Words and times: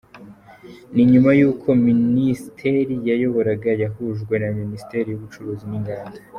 Ni 0.93 1.03
nyuma 1.11 1.31
y’uko 1.39 1.67
Minisiteri 1.87 2.93
yayoboraga 3.09 3.69
yahujwe 3.83 4.33
na 4.43 4.49
Minisiteri 4.59 5.07
y’Ubucuruzi 5.09 5.65
n’Inganda. 5.67 6.17